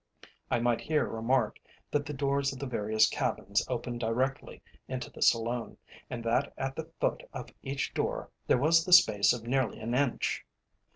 [0.49, 1.59] I might here remark,
[1.91, 5.77] that the doors of the various cabins opened directly into the saloon,
[6.09, 9.93] and that at the foot of each door there was the space of nearly an
[9.93, 10.43] inch.